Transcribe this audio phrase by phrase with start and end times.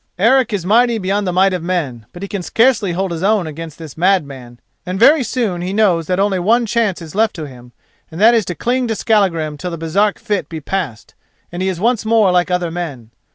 [0.17, 3.45] Eric is mighty beyond the might of men, but he can scarcely hold his own
[3.45, 7.35] against this mad man, and very soon he knows that only one chance is left
[7.35, 7.71] to him,
[8.09, 11.13] and that is to cling to Skallagrim till the Baresark fit be passed
[11.51, 13.11] and he is once more like other men.